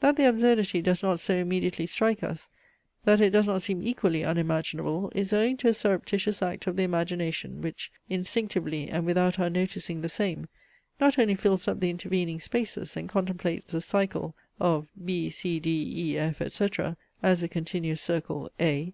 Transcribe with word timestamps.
That 0.00 0.16
the 0.16 0.24
absurdity 0.26 0.80
does 0.80 1.02
not 1.02 1.20
so 1.20 1.34
immediately 1.34 1.84
strike 1.84 2.22
us, 2.22 2.48
that 3.04 3.20
it 3.20 3.28
does 3.28 3.46
not 3.46 3.60
seem 3.60 3.82
equally 3.82 4.24
unimaginable, 4.24 5.12
is 5.14 5.30
owing 5.34 5.58
to 5.58 5.68
a 5.68 5.74
surreptitious 5.74 6.40
act 6.40 6.66
of 6.66 6.74
the 6.76 6.84
imagination, 6.84 7.60
which, 7.60 7.92
instinctively 8.08 8.88
and 8.88 9.04
without 9.04 9.38
our 9.38 9.50
noticing 9.50 10.00
the 10.00 10.08
same, 10.08 10.46
not 10.98 11.18
only 11.18 11.34
fills 11.34 11.68
up 11.68 11.80
the 11.80 11.90
intervening 11.90 12.40
spaces, 12.40 12.96
and 12.96 13.10
contemplates 13.10 13.70
the 13.70 13.82
cycle 13.82 14.34
(of 14.58 14.88
B. 15.04 15.28
C. 15.28 15.60
D. 15.60 15.92
E. 16.14 16.16
F. 16.16 16.40
etc.) 16.40 16.96
as 17.22 17.42
a 17.42 17.46
continuous 17.48 18.00
circle 18.00 18.50
(A.) 18.58 18.86